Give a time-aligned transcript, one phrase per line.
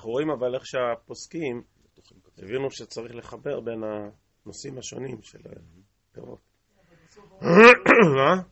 [0.00, 1.62] אנחנו רואים אבל איך שהפוסקים
[2.38, 5.38] הבינו שצריך לחבר בין הנושאים השונים של
[6.10, 6.40] הפירות.
[7.40, 8.42] מה?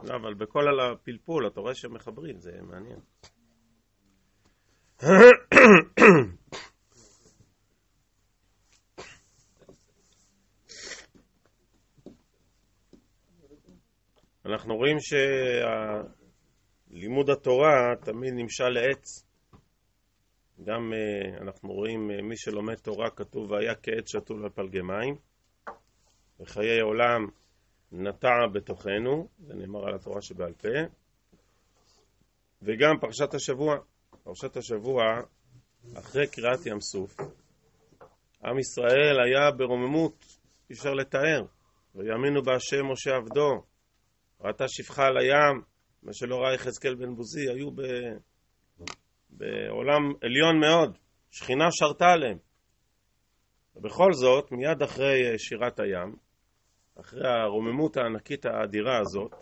[0.04, 3.00] לא, אבל בכל הפלפול אתה רואה שהם מחברים, זה מעניין.
[14.46, 14.96] אנחנו רואים
[16.90, 19.24] שלימוד התורה תמיד נמשל לעץ.
[20.64, 25.16] גם אה, אנחנו רואים אה, מי שלומד תורה כתוב והיה כעץ שתול על פלגי מים
[26.40, 27.26] וחיי עולם
[27.92, 30.68] נטע בתוכנו, זה נאמר על התורה שבעל פה
[32.62, 33.76] וגם פרשת השבוע,
[34.22, 35.02] פרשת השבוע
[35.98, 37.16] אחרי קריאת ים סוף
[38.44, 40.24] עם ישראל היה ברוממות,
[40.70, 41.42] אי אפשר לתאר
[41.94, 43.62] ויאמינו בהשם משה עבדו
[44.40, 45.69] ראתה שפחה על הים,
[46.02, 47.82] מה שלא ראה יחזקאל בן בוזי, היו ב...
[49.30, 50.98] בעולם עליון מאוד,
[51.30, 52.38] שכינה שרתה עליהם.
[53.76, 56.16] ובכל זאת, מיד אחרי שירת הים,
[57.00, 59.34] אחרי הרוממות הענקית האדירה הזאת,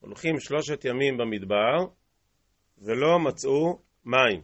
[0.00, 1.76] הולכים שלושת ימים במדבר
[2.78, 4.42] ולא מצאו מים.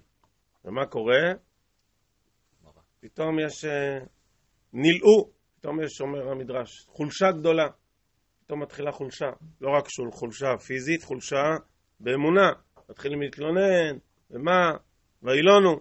[0.65, 1.33] ומה קורה?
[3.01, 3.65] פתאום יש...
[3.65, 3.99] אה,
[4.73, 7.69] נילאו, פתאום יש, אומר המדרש, חולשה גדולה.
[8.47, 9.31] פתאום מתחילה חולשה.
[9.61, 11.43] לא רק חולשה פיזית, חולשה
[12.01, 12.53] באמונה.
[12.91, 13.97] מתחילים להתלונן,
[14.31, 14.73] ומה?
[15.23, 15.81] ואילונו.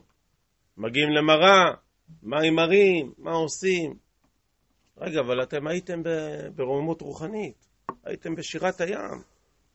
[0.78, 1.74] מגיעים למראה,
[2.22, 3.14] מה עם מרים?
[3.18, 3.94] מה עושים?
[4.98, 6.02] רגע, אבל אתם הייתם
[6.56, 7.68] ברוממות רוחנית,
[8.04, 9.22] הייתם בשירת הים,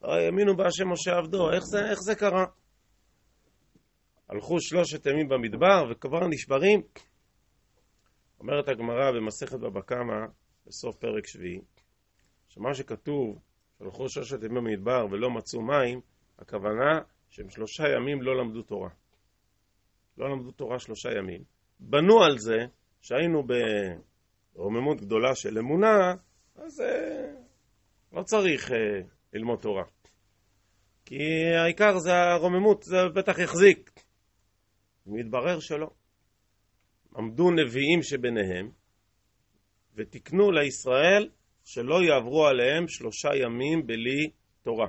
[0.02, 2.44] האמינו בהשם משה עבדו, איך זה, איך זה קרה?
[4.28, 6.82] הלכו שלושת ימים במדבר וכבר נשברים.
[8.40, 10.26] אומרת הגמרא במסכת בבא קמא,
[10.66, 11.60] בסוף פרק שביעי,
[12.48, 13.38] שמה שכתוב,
[13.78, 16.00] שהלכו שלושת ימים במדבר ולא מצאו מים,
[16.38, 17.00] הכוונה
[17.30, 18.90] שהם שלושה ימים לא למדו תורה.
[20.18, 21.44] לא למדו תורה שלושה ימים.
[21.80, 22.66] בנו על זה
[23.00, 23.46] שהיינו
[24.54, 26.14] ברוממות גדולה של אמונה,
[26.56, 27.34] אז אה,
[28.12, 29.00] לא צריך אה,
[29.32, 29.84] ללמוד תורה.
[31.04, 31.18] כי
[31.62, 33.90] העיקר זה הרוממות, זה בטח יחזיק.
[35.06, 35.90] מתברר שלא.
[37.16, 38.70] עמדו נביאים שביניהם
[39.94, 41.28] ותיקנו לישראל
[41.70, 44.30] שלא יעברו עליהם שלושה ימים בלי
[44.62, 44.86] תורה.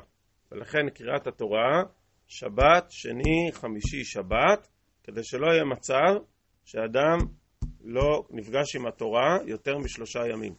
[0.52, 1.84] ולכן קריאת התורה,
[2.28, 4.68] שבת, שני, חמישי, שבת,
[5.04, 6.24] כדי שלא יהיה מצב
[6.66, 7.18] שאדם
[7.84, 10.54] לא נפגש עם התורה יותר משלושה ימים.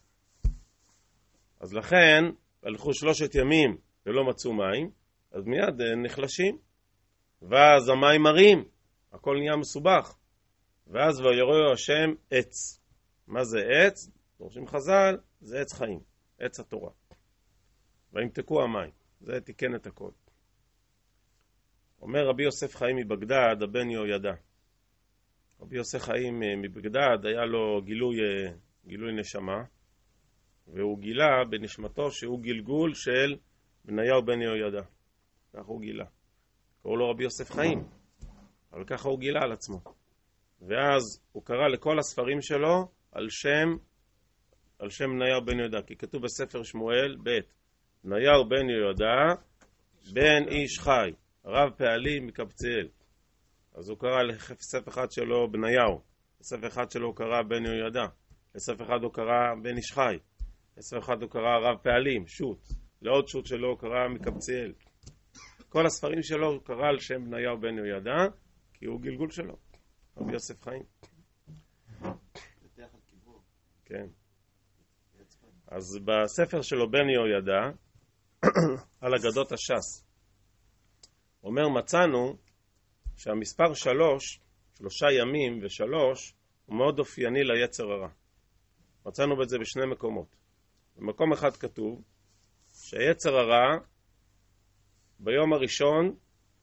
[1.60, 2.24] אז לכן,
[2.62, 3.76] הלכו שלושת ימים
[4.06, 4.90] ולא מצאו מים,
[5.32, 6.58] אז מיד נחלשים.
[7.42, 8.64] ואז המים מרים,
[9.12, 10.16] הכל נהיה מסובך.
[10.86, 12.80] ואז ויראו השם עץ.
[13.26, 14.10] מה זה עץ?
[14.38, 16.09] דורשים חז"ל, זה עץ חיים.
[16.40, 16.90] עץ התורה.
[18.12, 18.90] וימתקו המים.
[19.20, 20.10] זה תיקן את הכל.
[22.02, 24.32] אומר רבי יוסף חיים מבגדד, הבן יהוידע.
[25.60, 28.52] רבי יוסף חיים אה, מבגדד, היה לו גילוי, אה,
[28.86, 29.62] גילוי נשמה,
[30.66, 33.36] והוא גילה בנשמתו שהוא גלגול של
[33.84, 34.82] בניהו בן יהוידע.
[35.52, 36.04] ככה הוא גילה.
[36.82, 37.88] קראו לו רבי יוסף חיים,
[38.72, 39.80] אבל ככה הוא גילה על עצמו.
[40.60, 41.02] ואז
[41.32, 43.76] הוא קרא לכל הספרים שלו על שם
[44.80, 47.38] על שם בניהו בן יהודה, כי כתוב בספר שמואל ב'
[48.04, 49.34] בניהו בן יהודה
[50.12, 51.10] בן איש חי,
[51.44, 52.88] רב פעלים מקבצאל.
[53.74, 56.00] אז הוא קרא לספר אחד שלו בניהו,
[56.40, 58.06] לספר אחד שלו הוא קרא בן יהודה,
[58.54, 60.18] לספר אחד הוא קרא בן איש חי,
[60.76, 62.68] לספר אחד הוא קרא רב פעלים, שו"ת,
[63.02, 64.72] לעוד שו"ת שלו הוא קרא מקבצאל.
[65.68, 68.26] כל הספרים שלו הוא קרא על שם בניהו בן יהודה,
[68.74, 69.56] כי הוא גלגול שלו,
[70.16, 70.82] רבי יוסף חיים.
[73.84, 74.06] כן.
[75.70, 77.60] אז בספר שלו בן יהוידע,
[79.00, 80.04] על אגדות הש"ס,
[81.44, 82.36] אומר מצאנו
[83.16, 84.40] שהמספר שלוש,
[84.78, 86.34] שלושה ימים ושלוש,
[86.66, 88.08] הוא מאוד אופייני ליצר הרע.
[89.06, 90.36] מצאנו את זה בשני מקומות.
[90.96, 92.02] במקום אחד כתוב
[92.72, 93.78] שהיצר הרע
[95.18, 96.14] ביום הראשון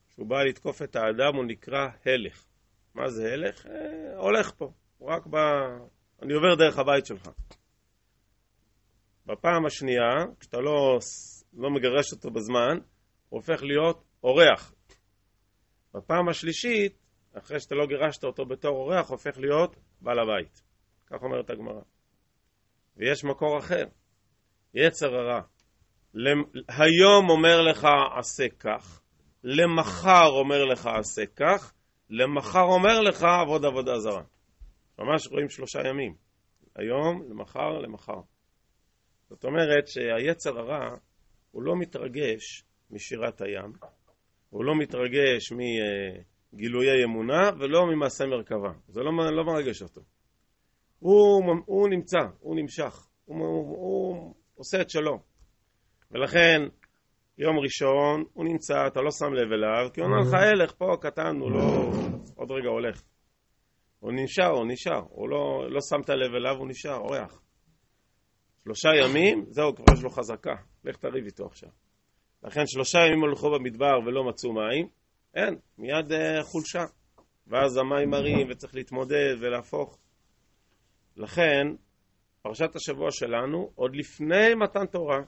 [0.10, 2.46] שהוא בא לתקוף את האדם הוא נקרא הלך.
[2.96, 3.66] מה זה הלך?
[3.66, 5.40] אה, הולך פה, הוא רק בא...
[6.22, 7.30] אני עובר דרך הבית שלך.
[9.28, 11.00] בפעם השנייה, כשאתה לא,
[11.54, 12.78] לא מגרש אותו בזמן,
[13.30, 14.74] הוא הופך להיות אורח.
[15.94, 16.98] בפעם השלישית,
[17.34, 20.64] אחרי שאתה לא גירשת אותו בתור אורח, הופך להיות בעל הבית.
[21.08, 21.82] כך אומרת הגמרא.
[22.98, 23.86] ויש מקור אחר,
[24.74, 25.42] יצר הרע.
[26.68, 27.88] היום אומר לך
[28.20, 29.02] עשה כך,
[29.44, 31.74] למחר אומר לך עשה כך,
[32.10, 34.24] למחר אומר לך עבוד עבודה זרה.
[35.00, 36.16] ממש רואים שלושה ימים.
[36.76, 38.22] היום, למחר, למחר.
[39.30, 40.96] זאת אומרת שהיצר הרע
[41.52, 43.74] הוא לא מתרגש משירת הים,
[44.50, 45.52] הוא לא מתרגש
[46.54, 48.72] מגילויי אמונה ולא ממעשה מרכבה.
[48.88, 50.02] זה לא, לא מרגש אותו.
[51.00, 55.20] הוא, הוא נמצא, הוא נמשך, הוא, הוא, הוא עושה את שלו.
[56.12, 56.62] ולכן,
[57.38, 60.98] יום ראשון הוא נמצא, אתה לא שם לב אליו, כי הוא אומר לך, הלך פה
[61.02, 61.92] קטן, הוא לא...
[62.36, 63.04] עוד רגע הולך.
[64.00, 67.42] הוא נשאר, הוא נשאר, הוא לא, לא שמת לב אליו, הוא נשאר, אורח.
[68.68, 71.69] שלושה ימים, זהו, כבר יש לו חזקה, לך תריב איתו עכשיו.
[72.44, 74.88] לכן שלושה ימים הולכו במדבר ולא מצאו מים,
[75.36, 76.86] אין, מיד uh, חולשה.
[77.48, 79.98] ואז המים מרים וצריך להתמודד ולהפוך.
[81.16, 81.68] לכן,
[82.42, 85.19] פרשת השבוע שלנו, עוד לפני מתן תורה,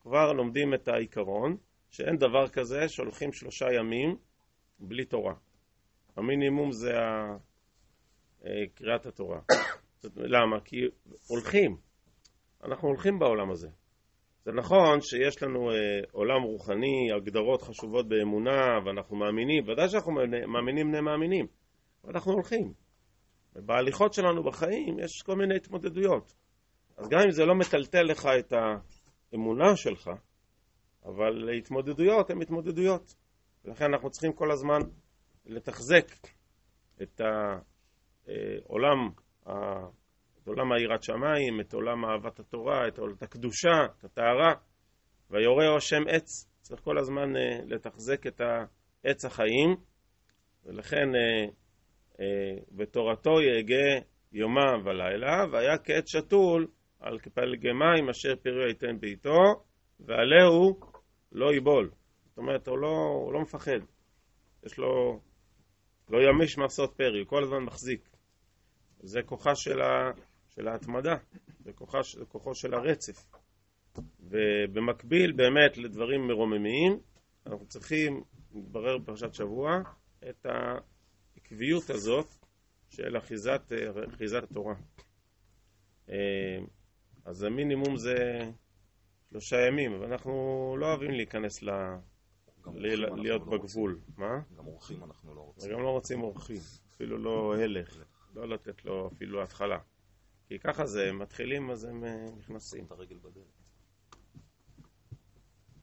[0.00, 1.56] כבר לומדים את העיקרון
[1.90, 4.16] שאין דבר כזה שהולכים שלושה ימים
[4.78, 5.34] בלי תורה.
[6.16, 6.92] המינימום זה
[8.44, 9.40] אה, קריאת התורה.
[10.16, 10.60] למה?
[10.60, 10.76] כי
[11.28, 11.85] הולכים.
[12.66, 13.68] אנחנו הולכים בעולם הזה.
[14.44, 15.76] זה נכון שיש לנו אה,
[16.12, 20.12] עולם רוחני, הגדרות חשובות באמונה, ואנחנו מאמינים, ודאי שאנחנו
[20.48, 21.46] מאמינים בני מאמינים,
[22.04, 22.72] אבל אנחנו הולכים.
[23.56, 26.34] ובהליכות שלנו בחיים יש כל מיני התמודדויות.
[26.96, 28.52] אז גם אם זה לא מטלטל לך את
[29.32, 30.10] האמונה שלך,
[31.04, 33.14] אבל התמודדויות הן התמודדויות.
[33.64, 34.80] ולכן אנחנו צריכים כל הזמן
[35.46, 36.06] לתחזק
[37.02, 39.10] את העולם
[40.46, 44.54] את עולם היראת שמיים, את עולם אהבת התורה, את, את הקדושה, את הטהרה,
[45.30, 46.50] ויורהו השם עץ.
[46.60, 48.40] צריך כל הזמן uh, לתחזק את
[49.04, 49.76] עץ החיים,
[50.64, 51.50] ולכן uh,
[52.12, 52.18] uh,
[52.72, 56.66] בתורתו יהגה יומם ולילה, והיה כעץ שתול
[57.00, 59.40] על כפלגי מים אשר פריו ייתן בעיתו,
[60.00, 60.80] ועליהו
[61.32, 61.90] לא ייבול.
[62.28, 63.80] זאת אומרת, הוא לא, הוא לא מפחד.
[64.66, 65.20] יש לו,
[66.08, 68.08] לא ימיש מעשות פרי, הוא כל הזמן מחזיק.
[69.00, 70.10] זה כוחה של, ה,
[70.56, 71.16] של ההתמדה,
[71.64, 73.24] זה כוחה, זה כוחו של הרצף.
[74.20, 77.00] ובמקביל באמת לדברים מרוממים,
[77.46, 78.22] אנחנו צריכים,
[78.52, 79.80] נתברר בפרשת שבוע,
[80.30, 82.26] את העקביות הזאת
[82.88, 83.72] של אחיזת,
[84.08, 84.74] אחיזת התורה.
[86.08, 86.58] אה,
[87.24, 88.38] אז המינימום זה
[89.30, 91.70] שלושה ימים, אבל אנחנו לא אוהבים להיכנס ל...
[92.74, 93.20] ל...
[93.20, 93.98] להיות לא בגבול.
[94.16, 94.40] מה?
[94.58, 95.70] גם אורחים אנחנו לא רוצים.
[95.70, 96.60] וגם לא רוצים אורחים,
[96.94, 97.96] אפילו לא הלך,
[98.34, 99.78] לא לתת לו אפילו התחלה.
[100.48, 102.86] כי ככה זה, הם מתחילים אז הם אה, נכנסים.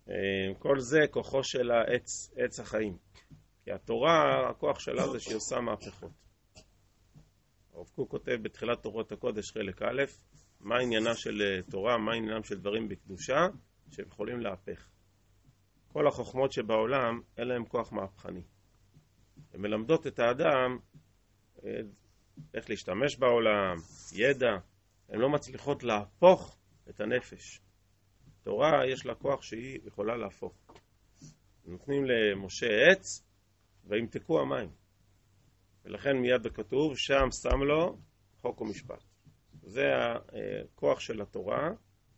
[0.09, 0.15] אה,
[0.59, 2.97] כל זה כוחו של העץ, עץ החיים.
[3.63, 6.11] כי התורה, הכוח שלה זה שהיא עושה מהפכות.
[7.73, 10.03] הרב קוק כותב בתחילת תורות הקודש חלק א',
[10.59, 13.47] מה עניינה של אה, תורה, מה עניינם של דברים בקדושה,
[13.91, 14.89] שהם יכולים להפך.
[15.87, 18.43] כל החוכמות שבעולם, אין להם כוח מהפכני.
[19.53, 20.77] הן מלמדות את האדם
[22.53, 23.77] איך להשתמש בעולם,
[24.15, 24.57] ידע,
[25.09, 26.57] הן לא מצליחות להפוך
[26.89, 27.61] את הנפש.
[28.43, 30.53] תורה יש לה כוח שהיא יכולה להפוך.
[31.65, 33.23] נותנים למשה עץ
[33.83, 34.69] וימתקו המים.
[35.85, 37.97] ולכן מיד בכתוב, שם שם לו
[38.41, 39.03] חוק ומשפט.
[39.61, 41.71] זה הכוח של התורה,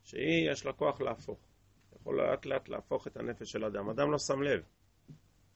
[0.04, 1.40] שהיא יש לה כוח להפוך.
[1.96, 3.90] יכול לאט לאט להפוך את הנפש של אדם.
[3.90, 4.64] אדם לא שם לב,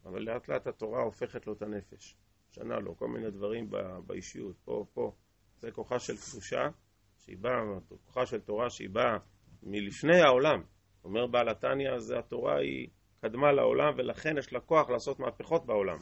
[0.06, 2.16] אבל לאט לאט התורה הופכת לו את הנפש.
[2.52, 3.70] משנה לו כל מיני דברים
[4.06, 5.16] באישיות, פה, פה.
[5.60, 6.70] זה כוחה של קדושה,
[7.18, 7.62] שהיא באה,
[8.06, 9.18] כוחה של תורה שהיא באה
[9.64, 10.64] מלפני העולם.
[11.04, 12.90] אומר בעל התניא, זה התורה היא
[13.22, 15.98] קדמה לעולם ולכן יש לה כוח לעשות מהפכות בעולם.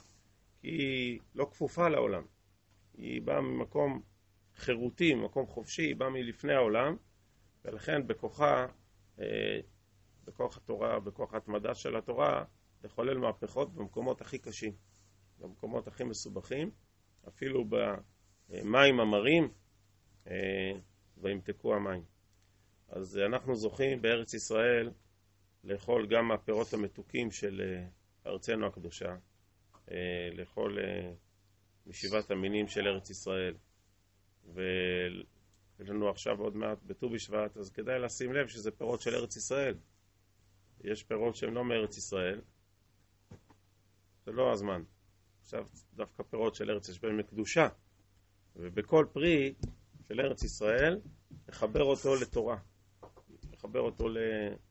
[0.61, 2.23] כי היא לא כפופה לעולם.
[2.97, 4.01] היא באה ממקום
[4.55, 6.95] חירותי, ממקום חופשי, היא באה מלפני העולם
[7.65, 8.65] ולכן בכוחה,
[9.19, 9.59] אה,
[10.25, 12.43] בכוח התורה, בכוח ההתמדה של התורה,
[12.83, 14.73] לחולל מהפכות במקומות הכי קשים.
[15.39, 16.71] במקומות הכי מסובכים,
[17.27, 17.65] אפילו
[18.49, 19.49] במים המרים,
[20.27, 20.71] אה,
[21.17, 22.03] וימתקו המים.
[22.89, 24.91] אז אנחנו זוכים בארץ ישראל
[25.63, 27.87] לאכול גם מהפירות המתוקים של אה,
[28.31, 29.15] ארצנו הקדושה,
[29.91, 30.77] אה, לאכול
[31.85, 33.53] משבעת המינים של ארץ ישראל,
[34.53, 39.35] ויש לנו עכשיו עוד מעט בט"ו בשבט, אז כדאי לשים לב שזה פירות של ארץ
[39.35, 39.75] ישראל.
[40.83, 42.41] יש פירות שהם לא מארץ ישראל,
[44.25, 44.83] זה לא הזמן.
[45.47, 47.67] עכשיו דווקא פירות של ארץ יש בהם קדושה,
[48.55, 49.53] ובכל פרי
[50.07, 50.99] של ארץ ישראל,
[51.47, 52.57] לחבר אותו לתורה,
[53.53, 54.17] לחבר אותו ל...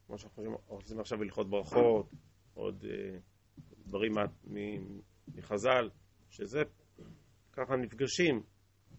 [0.06, 2.10] כמו שאנחנו עושים עכשיו הלכות ברכות,
[2.54, 3.18] עוד אה,
[3.86, 4.12] דברים
[5.34, 5.90] מחז"ל,
[6.30, 6.62] שזה
[7.52, 8.42] ככה נפגשים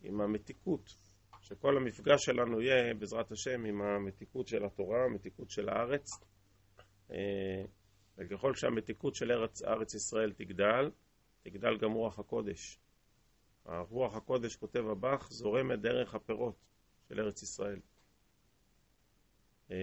[0.02, 0.96] עם המתיקות,
[1.42, 6.10] שכל המפגש שלנו יהיה בעזרת השם עם המתיקות של התורה, המתיקות של הארץ,
[7.12, 7.64] אה,
[8.18, 10.90] וככל שהמתיקות של ארץ, ארץ ישראל תגדל,
[11.50, 12.80] תגדל גם רוח הקודש.
[13.66, 16.56] הרוח הקודש, כותב הבח, זורמת דרך הפירות
[17.10, 17.80] של ארץ ישראל.
[19.70, 19.76] אמ,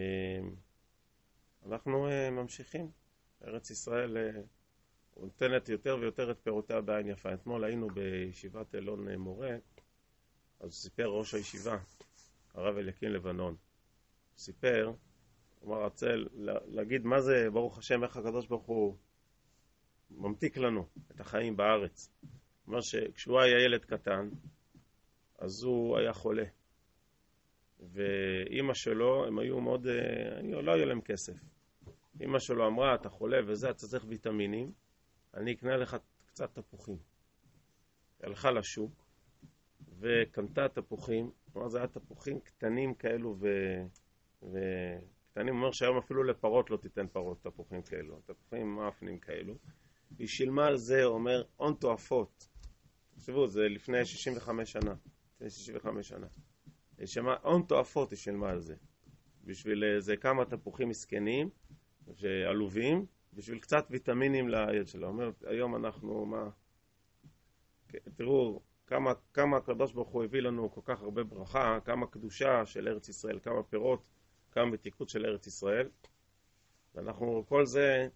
[1.66, 2.90] אנחנו אה, ממשיכים.
[3.44, 4.40] ארץ ישראל, אה,
[5.16, 7.34] נותנת יותר ויותר את פירותיה בעין יפה.
[7.34, 9.56] אתמול היינו בישיבת אלון אה, מורה,
[10.60, 11.78] אז סיפר ראש הישיבה,
[12.54, 13.56] הרב אליקים לבנון.
[14.38, 14.92] סיפר,
[15.60, 16.14] הוא אמר, רוצה
[16.66, 18.96] להגיד מה זה, ברוך השם, איך הקדוש ברוך הוא
[20.16, 22.10] ממתיק לנו את החיים בארץ.
[22.66, 24.28] אומר שכשהוא היה ילד קטן,
[25.38, 26.44] אז הוא היה חולה.
[27.80, 31.34] ואימא שלו, הם היו מאוד, אה, לא היה להם כסף.
[32.20, 34.72] אימא שלו אמרה, אתה חולה וזה, אתה צריך ויטמינים,
[35.34, 36.96] אני אקנה לך קצת תפוחים.
[38.18, 39.04] היא הלכה לשוק
[39.98, 43.48] וקנתה תפוחים, כלומר זה היה תפוחים קטנים כאלו ו...
[44.42, 49.54] וקטנים, הוא אומר שהיום אפילו לפרות לא תיתן פרות תפוחים כאלו, תפוחים מאפנים כאלו.
[50.18, 52.48] היא שילמה על זה, אומר, הון תועפות.
[53.14, 54.94] תחשבו, זה לפני 65 שנה.
[55.34, 56.26] לפני 65 שנה.
[56.98, 58.74] היא שמעה, הון תועפות היא שילמה על זה.
[59.44, 61.50] בשביל איזה כמה תפוחים מסכנים
[62.06, 65.06] ועלובים, בשביל קצת ויטמינים לילד שלה.
[65.06, 66.50] אומרת, היום אנחנו, מה...
[68.16, 72.88] תראו, כמה, כמה הקדוש ברוך הוא הביא לנו כל כך הרבה ברכה, כמה קדושה של
[72.88, 74.02] ארץ ישראל, כמה פירות,
[74.52, 75.88] כמה מתיקות של ארץ ישראל.
[76.94, 78.08] ואנחנו כל זה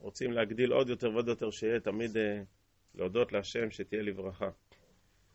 [0.00, 2.42] רוצים להגדיל עוד יותר ועוד יותר, שיהיה תמיד אה,
[2.94, 4.48] להודות להשם, שתהיה לברכה.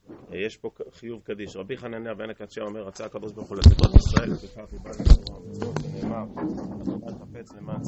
[0.09, 1.55] אה, יש פה חיוב קדיש.
[1.55, 6.25] רבי חנניה בן הקדשי אומר, רצה הקדוש ברוך הוא לצאת ישראל, וכך יבא לנו, נאמר,
[7.19, 7.83] חפץ למען